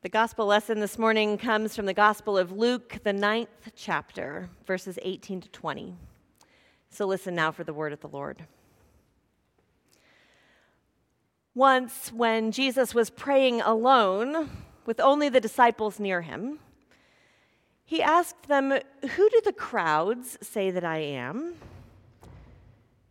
[0.00, 4.96] The gospel lesson this morning comes from the Gospel of Luke, the ninth chapter, verses
[5.02, 5.96] 18 to 20.
[6.88, 8.44] So listen now for the word of the Lord.
[11.52, 14.48] Once, when Jesus was praying alone
[14.86, 16.60] with only the disciples near him,
[17.84, 21.54] he asked them, Who do the crowds say that I am?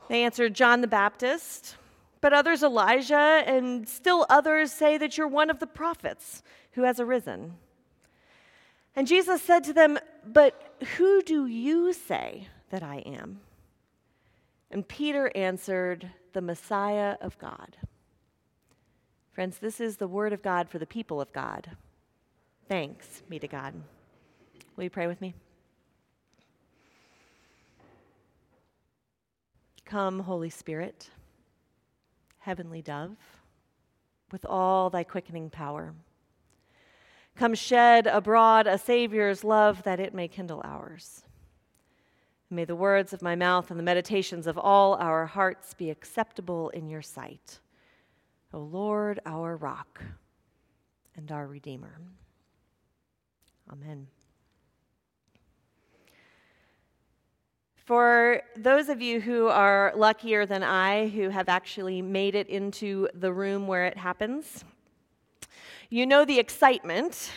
[0.08, 1.76] They answered, John the Baptist,
[2.22, 6.44] but others Elijah, and still others say that you're one of the prophets
[6.78, 7.56] who has arisen.
[8.96, 13.40] And Jesus said to them, But who do you say that I am?
[14.70, 17.78] And Peter answered, The Messiah of God.
[19.32, 21.72] Friends, this is the word of God for the people of God.
[22.70, 23.74] Thanks be to God.
[24.76, 25.34] Will you pray with me?
[29.84, 31.10] Come, Holy Spirit,
[32.38, 33.18] heavenly dove,
[34.32, 35.96] with all thy quickening power.
[37.38, 41.22] Come shed abroad a Savior's love that it may kindle ours.
[42.50, 46.70] May the words of my mouth and the meditations of all our hearts be acceptable
[46.70, 47.60] in your sight.
[48.54, 50.02] O Lord, our rock
[51.16, 52.02] and our Redeemer.
[53.72, 54.08] Amen.
[57.76, 63.10] For those of you who are luckier than I, who have actually made it into
[63.14, 64.64] the room where it happens,
[65.90, 67.32] you know the excitement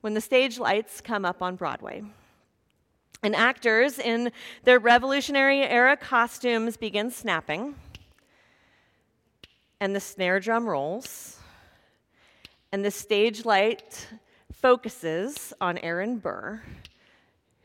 [0.00, 2.02] when the stage lights come up on Broadway.
[3.22, 4.30] And actors in
[4.64, 7.74] their Revolutionary era costumes begin snapping,
[9.80, 11.38] and the snare drum rolls,
[12.72, 14.08] and the stage light
[14.52, 16.62] focuses on Aaron Burr,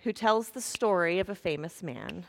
[0.03, 2.25] who tells the story of a famous man.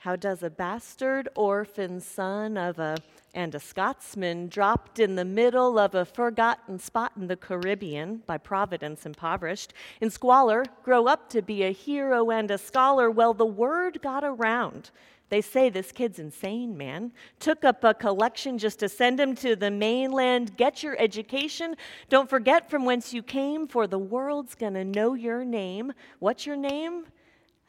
[0.00, 2.96] How does a bastard orphan son of a
[3.38, 8.36] and a Scotsman dropped in the middle of a forgotten spot in the Caribbean, by
[8.36, 13.08] Providence impoverished, in squalor, grow up to be a hero and a scholar.
[13.12, 14.90] Well, the word got around.
[15.28, 17.12] They say this kid's insane, man.
[17.38, 20.56] Took up a collection just to send him to the mainland.
[20.56, 21.76] Get your education.
[22.08, 25.92] Don't forget from whence you came, for the world's gonna know your name.
[26.18, 27.06] What's your name?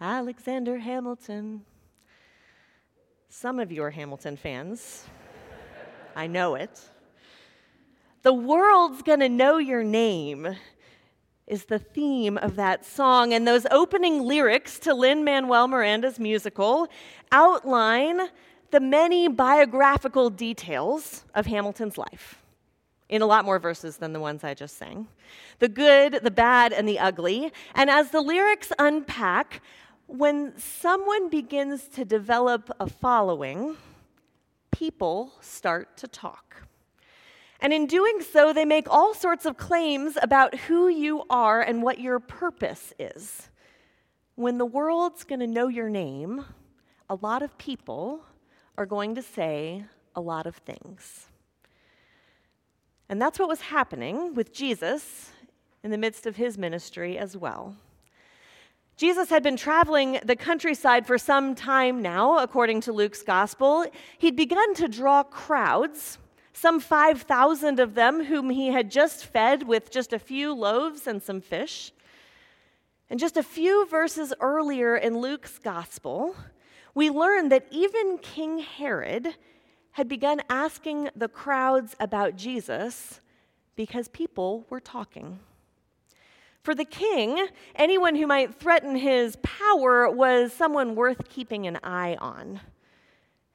[0.01, 1.61] Alexander Hamilton.
[3.29, 5.05] Some of you are Hamilton fans.
[6.15, 6.79] I know it.
[8.21, 10.55] The world's gonna know your name
[11.47, 13.33] is the theme of that song.
[13.33, 16.87] And those opening lyrics to Lin Manuel Miranda's musical
[17.31, 18.29] outline
[18.71, 22.41] the many biographical details of Hamilton's life
[23.09, 25.07] in a lot more verses than the ones I just sang.
[25.57, 27.51] The good, the bad, and the ugly.
[27.73, 29.63] And as the lyrics unpack,
[30.05, 33.75] when someone begins to develop a following,
[34.71, 36.63] people start to talk.
[37.61, 41.83] And in doing so, they make all sorts of claims about who you are and
[41.83, 43.49] what your purpose is.
[44.35, 46.45] When the world's going to know your name,
[47.09, 48.21] a lot of people
[48.77, 49.83] are going to say
[50.15, 51.27] a lot of things.
[53.09, 55.31] And that's what was happening with Jesus
[55.83, 57.75] in the midst of his ministry as well.
[58.99, 63.85] Jesus had been traveling the countryside for some time now, according to Luke's gospel.
[64.17, 66.17] He'd begun to draw crowds,
[66.51, 71.23] some 5,000 of them whom he had just fed with just a few loaves and
[71.23, 71.93] some fish.
[73.09, 76.35] And just a few verses earlier in Luke's gospel,
[76.93, 79.33] we learn that even King Herod
[79.91, 83.21] had begun asking the crowds about Jesus
[83.77, 85.39] because people were talking.
[86.69, 92.15] For the king, anyone who might threaten his power was someone worth keeping an eye
[92.21, 92.59] on.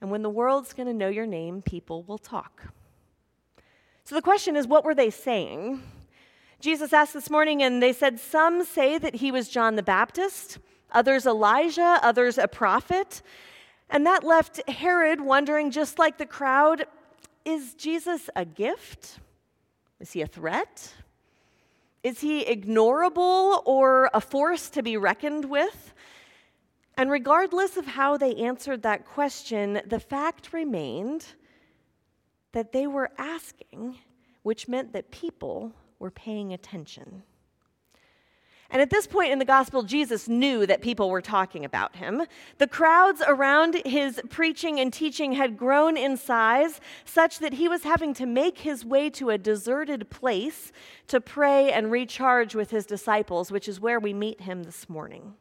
[0.01, 2.65] And when the world's going to know your name, people will talk.
[4.03, 5.81] So the question is, what were they saying?
[6.59, 10.59] Jesus asked this morning, and they said, Some say that he was John the Baptist,
[10.91, 13.23] others Elijah, others a prophet.
[13.91, 16.87] And that left Herod wondering, just like the crowd,
[17.45, 19.21] is Jesus a gift?
[20.01, 20.95] Is he a threat?
[22.05, 25.95] Is he ignorable or a force to be reckoned with?
[26.99, 31.27] And regardless of how they answered that question, the fact remained
[32.53, 33.99] that they were asking,
[34.43, 37.23] which meant that people were paying attention.
[38.75, 42.25] And at this point in the gospel, Jesus knew that people were talking about him.
[42.59, 47.85] The crowds around his preaching and teaching had grown in size such that he was
[47.85, 50.73] having to make his way to a deserted place
[51.06, 55.35] to pray and recharge with his disciples, which is where we meet him this morning.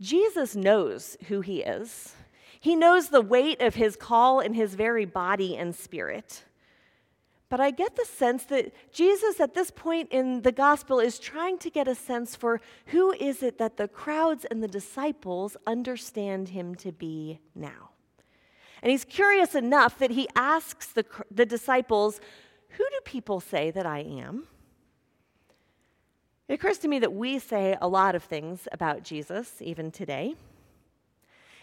[0.00, 2.16] Jesus knows who he is.
[2.58, 6.42] He knows the weight of his call in his very body and spirit.
[7.50, 11.58] But I get the sense that Jesus, at this point in the gospel, is trying
[11.58, 16.50] to get a sense for who is it that the crowds and the disciples understand
[16.50, 17.90] him to be now.
[18.82, 22.20] And he's curious enough that he asks the, the disciples,
[22.70, 24.46] Who do people say that I am?
[26.46, 30.36] It occurs to me that we say a lot of things about Jesus, even today.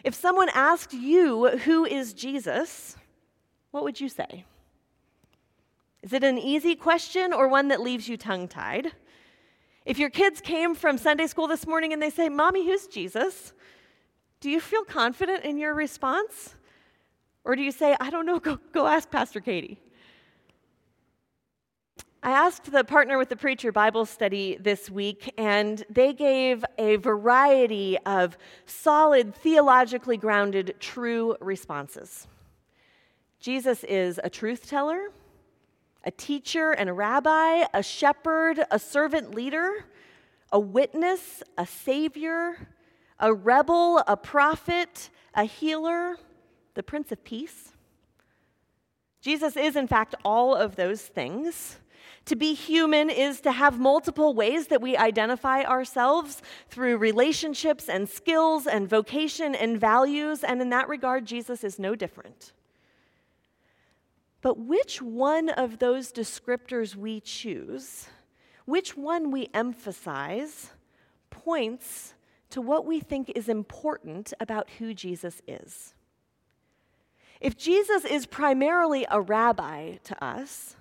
[0.03, 2.97] If someone asked you, Who is Jesus?
[3.71, 4.43] what would you say?
[6.07, 8.93] Is it an easy question or one that leaves you tongue tied?
[9.83, 13.51] If your kids came from Sunday school this morning and they say, Mommy, who's Jesus?
[14.39, 16.55] Do you feel confident in your response?
[17.43, 19.81] Or do you say, I don't know, go, go ask Pastor Katie?
[22.23, 26.95] I asked the Partner with the Preacher Bible study this week, and they gave a
[26.95, 32.27] variety of solid, theologically grounded, true responses.
[33.41, 35.09] Jesus is a truth teller,
[36.03, 39.85] a teacher and a rabbi, a shepherd, a servant leader,
[40.51, 42.69] a witness, a savior,
[43.19, 46.17] a rebel, a prophet, a healer,
[46.75, 47.73] the Prince of Peace.
[49.21, 51.77] Jesus is, in fact, all of those things.
[52.25, 58.07] To be human is to have multiple ways that we identify ourselves through relationships and
[58.07, 62.53] skills and vocation and values, and in that regard, Jesus is no different.
[64.47, 68.07] But which one of those descriptors we choose,
[68.63, 70.71] which one we emphasize,
[71.29, 72.13] points
[72.51, 75.93] to what we think is important about who Jesus is.
[77.41, 80.77] If Jesus is primarily a rabbi to us,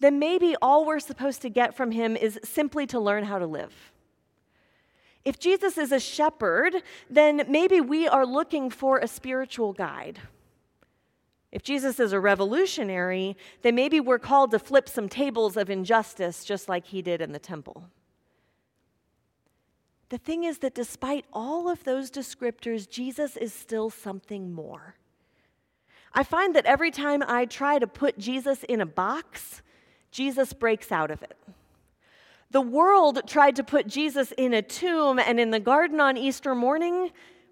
[0.00, 3.46] then maybe all we're supposed to get from him is simply to learn how to
[3.46, 3.92] live.
[5.24, 10.18] If Jesus is a shepherd, then maybe we are looking for a spiritual guide.
[11.54, 16.44] If Jesus is a revolutionary, then maybe we're called to flip some tables of injustice
[16.44, 17.84] just like he did in the temple.
[20.08, 24.96] The thing is that despite all of those descriptors, Jesus is still something more.
[26.12, 29.62] I find that every time I try to put Jesus in a box,
[30.10, 31.36] Jesus breaks out of it.
[32.50, 36.52] The world tried to put Jesus in a tomb, and in the garden on Easter
[36.56, 37.10] morning,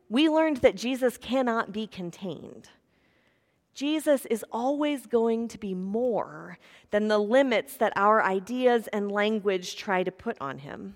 [0.09, 2.69] we learned that Jesus cannot be contained.
[3.75, 6.59] Jesus is always going to be more
[6.91, 10.95] than the limits that our ideas and language try to put on him.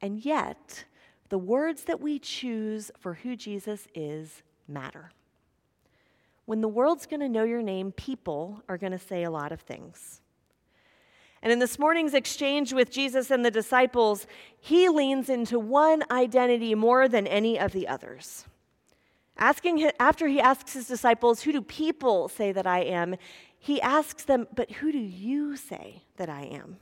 [0.00, 0.84] And yet,
[1.28, 5.12] the words that we choose for who Jesus is matter.
[6.44, 9.52] When the world's going to know your name, people are going to say a lot
[9.52, 10.20] of things.
[11.40, 14.26] And in this morning's exchange with Jesus and the disciples,
[14.58, 18.44] he leans into one identity more than any of the others.
[19.38, 23.16] Asking after he asks his disciples, Who do people say that I am?
[23.58, 26.78] He asks them, But who do you say that I am?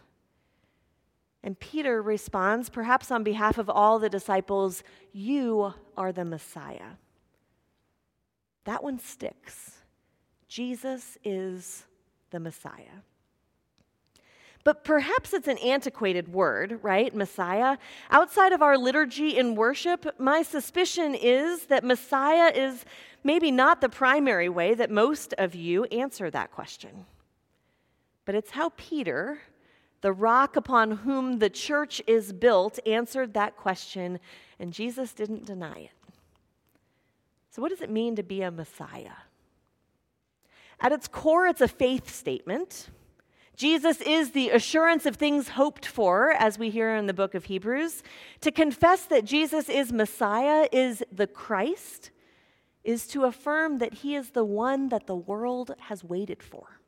[1.43, 4.83] And Peter responds, perhaps on behalf of all the disciples,
[5.13, 6.97] You are the Messiah.
[8.65, 9.79] That one sticks.
[10.49, 11.87] Jesus is
[12.31, 13.05] the Messiah.
[14.63, 17.15] But perhaps it's an antiquated word, right?
[17.15, 17.79] Messiah.
[18.11, 22.85] Outside of our liturgy in worship, my suspicion is that Messiah is
[23.25, 27.07] maybe not the primary way that most of you answer that question.
[28.27, 29.41] But it's how Peter,
[30.03, 34.21] the rock upon whom the church is built, answered that question,
[34.59, 35.91] and Jesus didn't deny it.
[37.51, 39.17] So, what does it mean to be a Messiah?
[40.81, 42.91] At its core, it's a faith statement.
[43.61, 47.45] Jesus is the assurance of things hoped for, as we hear in the book of
[47.45, 48.03] Hebrews.
[48.41, 52.11] To confess that Jesus is Messiah, is the Christ,
[52.85, 56.81] is to affirm that he is the one that the world has waited for.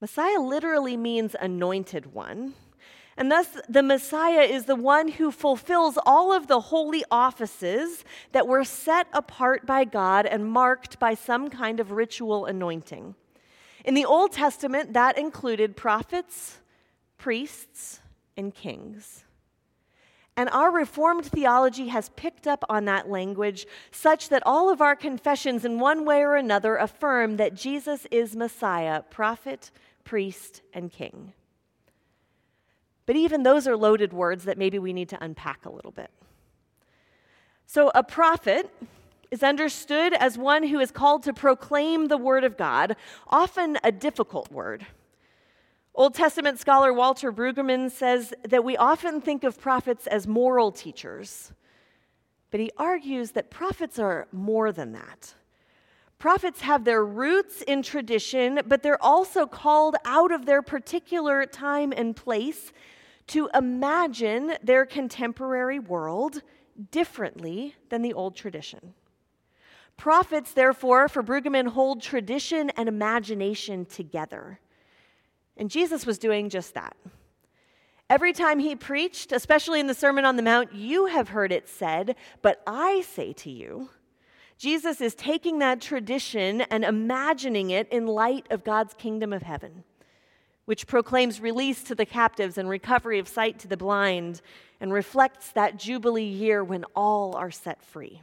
[0.00, 2.54] Messiah literally means anointed one.
[3.16, 8.46] And thus, the Messiah is the one who fulfills all of the holy offices that
[8.46, 13.16] were set apart by God and marked by some kind of ritual anointing.
[13.84, 16.58] In the Old Testament, that included prophets,
[17.18, 18.00] priests,
[18.36, 19.24] and kings.
[20.36, 24.96] And our Reformed theology has picked up on that language such that all of our
[24.96, 29.70] confessions, in one way or another, affirm that Jesus is Messiah, prophet,
[30.02, 31.32] priest, and king.
[33.06, 36.10] But even those are loaded words that maybe we need to unpack a little bit.
[37.66, 38.70] So, a prophet
[39.34, 42.94] is understood as one who is called to proclaim the word of God,
[43.26, 44.86] often a difficult word.
[45.92, 51.52] Old Testament scholar Walter Brueggemann says that we often think of prophets as moral teachers,
[52.52, 55.34] but he argues that prophets are more than that.
[56.20, 61.92] Prophets have their roots in tradition, but they're also called out of their particular time
[61.96, 62.72] and place
[63.26, 66.40] to imagine their contemporary world
[66.92, 68.94] differently than the old tradition.
[69.96, 74.60] Prophets, therefore, for Brueggemann, hold tradition and imagination together.
[75.56, 76.96] And Jesus was doing just that.
[78.10, 81.68] Every time he preached, especially in the Sermon on the Mount, you have heard it
[81.68, 83.88] said, but I say to you.
[84.58, 89.84] Jesus is taking that tradition and imagining it in light of God's kingdom of heaven,
[90.64, 94.42] which proclaims release to the captives and recovery of sight to the blind,
[94.80, 98.20] and reflects that Jubilee year when all are set free.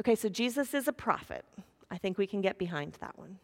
[0.00, 1.44] Okay, so Jesus is a prophet.
[1.90, 3.38] I think we can get behind that one.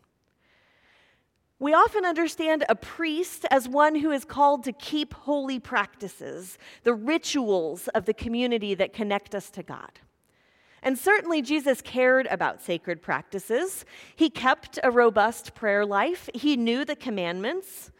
[1.59, 6.95] We often understand a priest as one who is called to keep holy practices, the
[6.95, 10.01] rituals of the community that connect us to God.
[10.83, 13.85] And certainly, Jesus cared about sacred practices.
[14.15, 17.91] He kept a robust prayer life, he knew the commandments.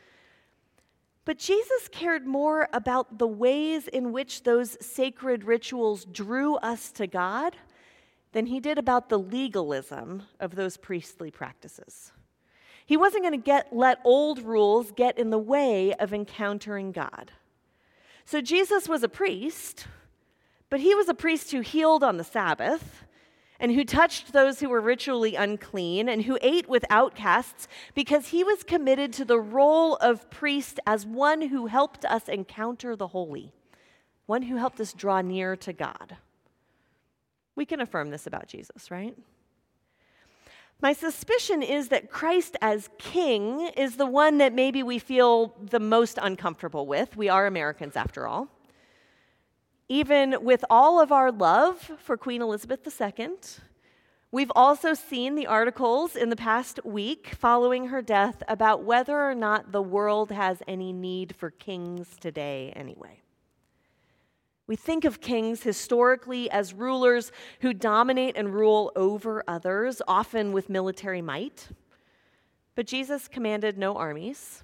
[1.27, 7.07] But Jesus cared more about the ways in which those sacred rituals drew us to
[7.07, 7.57] God
[8.33, 12.13] than he did about the legalism of those priestly practices.
[12.85, 17.33] He wasn't going to get, let old rules get in the way of encountering God.
[18.25, 19.87] So Jesus was a priest,
[20.71, 23.05] but he was a priest who healed on the Sabbath
[23.59, 28.45] and who touched those who were ritually unclean and who ate with outcasts because he
[28.45, 33.53] was committed to the role of priest as one who helped us encounter the holy,
[34.27, 36.19] one who helped us draw near to God.
[37.57, 39.17] We can affirm this about Jesus, right?
[40.81, 45.81] My suspicion is that Christ as king is the one that maybe we feel the
[45.81, 47.17] most uncomfortable with.
[47.17, 48.49] We are Americans, after all.
[49.89, 53.29] Even with all of our love for Queen Elizabeth II,
[54.31, 59.35] we've also seen the articles in the past week following her death about whether or
[59.35, 63.23] not the world has any need for kings today, anyway.
[64.67, 67.31] We think of kings historically as rulers
[67.61, 71.69] who dominate and rule over others, often with military might.
[72.75, 74.63] But Jesus commanded no armies,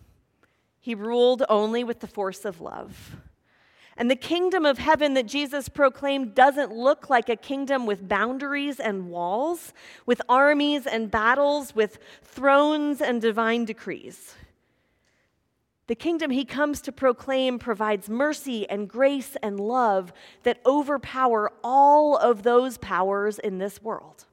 [0.81, 3.17] he ruled only with the force of love.
[3.97, 8.81] And the kingdom of heaven that Jesus proclaimed doesn't look like a kingdom with boundaries
[8.81, 9.73] and walls,
[10.07, 14.35] with armies and battles, with thrones and divine decrees.
[15.93, 20.11] The kingdom he comes to proclaim provides mercy and grace and love
[20.43, 24.25] that overpower all of those powers in this world.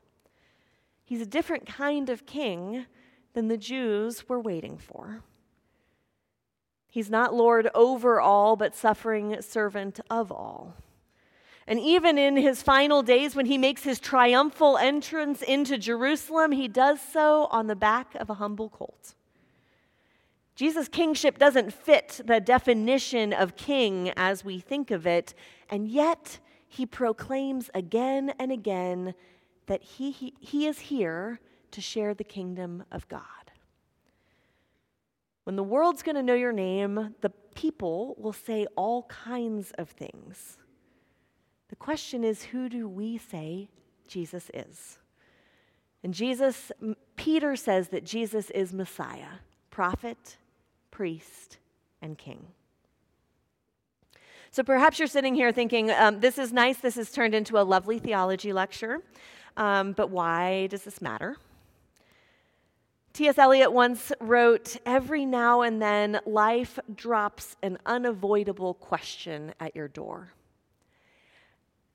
[1.03, 2.85] He's a different kind of king
[3.33, 5.21] than the Jews were waiting for.
[6.87, 10.75] He's not Lord over all, but suffering servant of all.
[11.67, 16.69] And even in his final days, when he makes his triumphal entrance into Jerusalem, he
[16.69, 19.13] does so on the back of a humble colt.
[20.59, 25.33] Jesus' kingship doesn't fit the definition of king as we think of it,
[25.69, 29.13] and yet he proclaims again and again
[29.67, 31.39] that he, he, he is here
[31.71, 33.21] to share the kingdom of God.
[35.45, 39.87] When the world's going to know your name, the people will say all kinds of
[39.87, 40.57] things.
[41.69, 43.69] The question is who do we say
[44.09, 44.99] Jesus is?
[46.03, 46.73] And Jesus,
[47.15, 49.39] Peter says that Jesus is Messiah,
[49.71, 50.35] prophet,
[50.91, 51.57] priest,
[52.01, 52.47] and king.
[54.51, 57.61] So perhaps you're sitting here thinking, um, this is nice, this has turned into a
[57.61, 59.01] lovely theology lecture,
[59.57, 61.37] um, but why does this matter?
[63.13, 63.37] T.S.
[63.37, 70.33] Eliot once wrote Every now and then, life drops an unavoidable question at your door.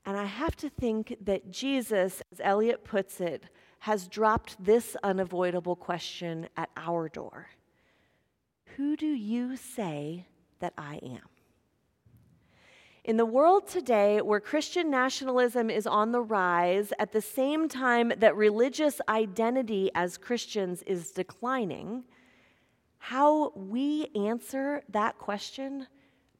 [0.05, 3.45] And I have to think that Jesus, as Eliot puts it,
[3.79, 7.47] has dropped this unavoidable question at our door.
[8.75, 10.25] Who do you say
[10.59, 11.29] that I am?
[13.05, 18.11] In the world today, where Christian nationalism is on the rise, at the same time
[18.17, 22.03] that religious identity as Christians is declining,
[22.97, 25.85] how we answer that question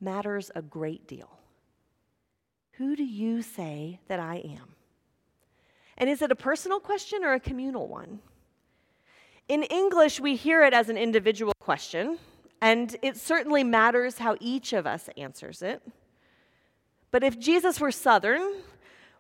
[0.02, 1.30] matters a great deal.
[2.72, 4.74] Who do you say that I am?
[5.98, 8.20] And is it a personal question or a communal one?
[9.48, 12.18] In English, we hear it as an individual question,
[12.62, 15.84] and it certainly matters how each of us answers it.
[17.12, 18.64] But if Jesus were Southern,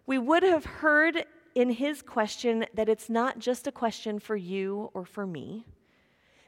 [0.08, 4.90] we would have heard in his question that it's not just a question for you
[4.96, 5.64] or for me.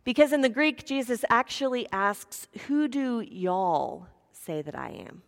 [0.03, 5.21] Because in the Greek, Jesus actually asks, Who do y'all say that I am?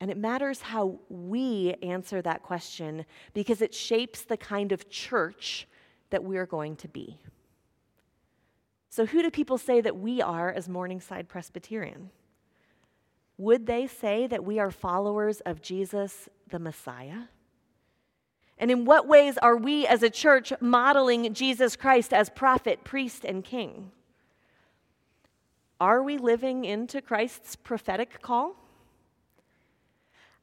[0.00, 5.66] And it matters how we answer that question because it shapes the kind of church
[6.10, 7.18] that we're going to be.
[8.90, 12.10] So, who do people say that we are as Morningside Presbyterian?
[13.36, 17.24] Would they say that we are followers of Jesus the Messiah?
[18.58, 23.24] And in what ways are we as a church modeling Jesus Christ as prophet, priest,
[23.24, 23.92] and king?
[25.80, 28.56] Are we living into Christ's prophetic call?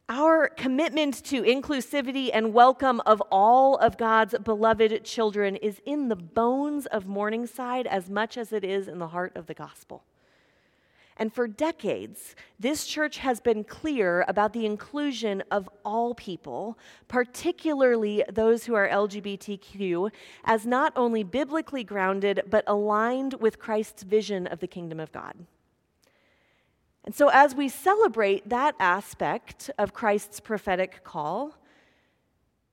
[0.07, 6.15] Our commitment to inclusivity and welcome of all of God's beloved children is in the
[6.15, 10.03] bones of Morningside as much as it is in the heart of the gospel.
[11.17, 18.23] And for decades, this church has been clear about the inclusion of all people, particularly
[18.31, 20.11] those who are LGBTQ,
[20.43, 25.33] as not only biblically grounded, but aligned with Christ's vision of the kingdom of God.
[27.05, 31.55] And so, as we celebrate that aspect of Christ's prophetic call,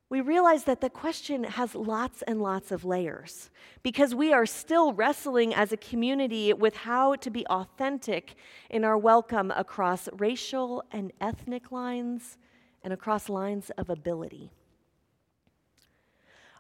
[0.09, 3.51] we realize that the question has lots and lots of layers
[3.83, 8.35] because we are still wrestling as a community with how to be authentic
[8.71, 12.37] in our welcome across racial and ethnic lines
[12.83, 14.51] and across lines of ability.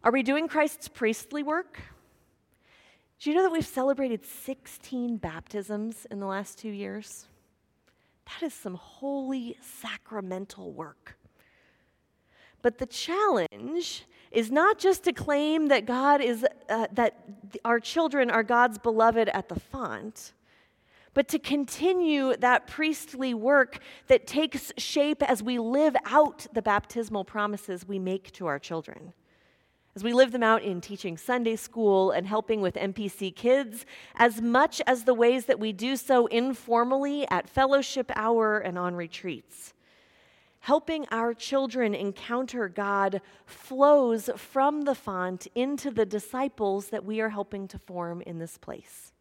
[0.04, 1.80] Are we doing Christ's priestly work?
[3.18, 7.28] Do you know that we've celebrated 16 baptisms in the last two years?
[8.26, 11.16] That is some holy sacramental work.
[12.62, 17.16] But the challenge is not just to claim that God is uh, that
[17.64, 20.32] our children are God's beloved at the font,
[21.12, 27.24] but to continue that priestly work that takes shape as we live out the baptismal
[27.24, 29.12] promises we make to our children.
[29.94, 33.84] As we live them out in teaching Sunday school and helping with MPC kids,
[34.14, 38.94] as much as the ways that we do so informally at fellowship hour and on
[38.94, 39.74] retreats
[40.62, 47.30] helping our children encounter God flows from the font into the disciples that we are
[47.30, 49.12] helping to form in this place.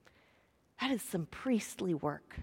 [0.80, 2.40] That is some priestly work.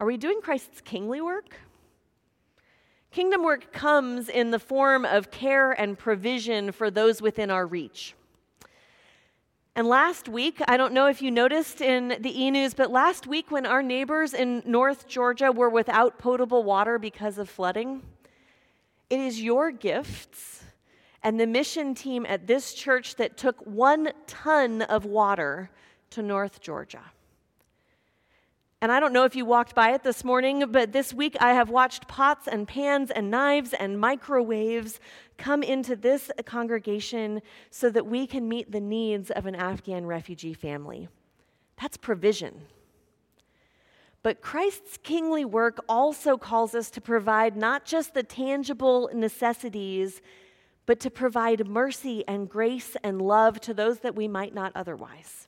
[0.00, 1.54] Are we doing Christ's kingly work?
[3.12, 8.14] Kingdom work comes in the form of care and provision for those within our reach.
[9.76, 13.26] And last week, I don't know if you noticed in the e news, but last
[13.26, 18.02] week when our neighbors in North Georgia were without potable water because of flooding,
[19.10, 20.64] it is your gifts
[21.22, 25.70] and the mission team at this church that took one ton of water
[26.10, 27.12] to North Georgia.
[28.82, 31.54] And I don't know if you walked by it this morning, but this week I
[31.54, 34.98] have watched pots and pans and knives and microwaves
[35.38, 40.52] come into this congregation so that we can meet the needs of an Afghan refugee
[40.52, 41.06] family.
[41.80, 42.62] That's provision.
[44.24, 50.20] But Christ's kingly work also calls us to provide not just the tangible necessities,
[50.86, 55.46] but to provide mercy and grace and love to those that we might not otherwise.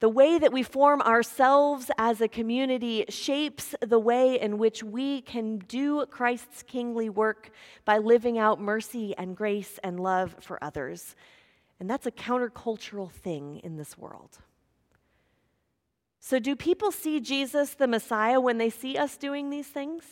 [0.00, 5.20] The way that we form ourselves as a community shapes the way in which we
[5.20, 7.50] can do Christ's kingly work
[7.84, 11.14] by living out mercy and grace and love for others.
[11.78, 14.38] And that's a countercultural thing in this world.
[16.18, 20.04] So, do people see Jesus the Messiah when they see us doing these things?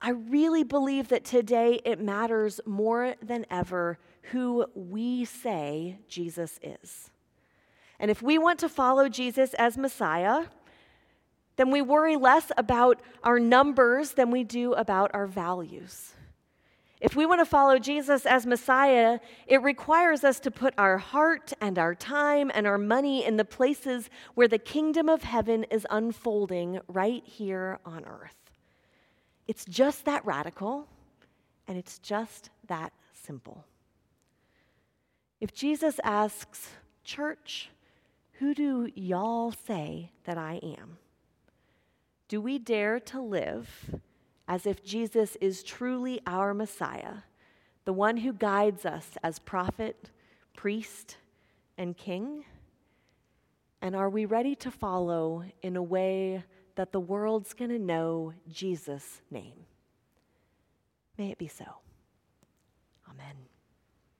[0.00, 3.98] I really believe that today it matters more than ever
[4.30, 7.10] who we say Jesus is.
[7.98, 10.46] And if we want to follow Jesus as Messiah,
[11.56, 16.14] then we worry less about our numbers than we do about our values.
[17.00, 21.52] If we want to follow Jesus as Messiah, it requires us to put our heart
[21.60, 25.86] and our time and our money in the places where the kingdom of heaven is
[25.90, 28.34] unfolding right here on earth.
[29.46, 30.88] It's just that radical,
[31.68, 33.64] and it's just that simple.
[35.40, 36.68] If Jesus asks,
[37.04, 37.70] Church,
[38.38, 40.98] who do y'all say that I am?
[42.28, 43.96] Do we dare to live
[44.46, 47.22] as if Jesus is truly our Messiah,
[47.84, 50.10] the one who guides us as prophet,
[50.54, 51.16] priest,
[51.76, 52.44] and king?
[53.82, 56.44] And are we ready to follow in a way
[56.76, 59.66] that the world's going to know Jesus' name?
[61.16, 61.66] May it be so.
[63.10, 63.34] Amen.